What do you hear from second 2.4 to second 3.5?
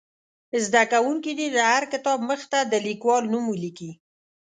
ته د لیکوال نوم